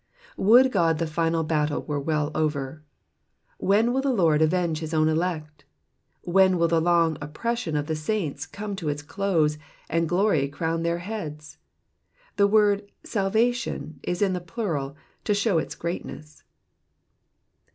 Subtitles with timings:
[0.01, 0.03] "*^
[0.35, 2.83] Would God the final battle were well over.
[3.59, 5.63] When will the Lord avenge his own elect?
[6.21, 10.81] When will the long oppression of the saints come to its close, and glory crown
[10.81, 11.59] their heads?
[12.37, 16.41] The word salvation^ ^ is in the plural, t^ show its greatness.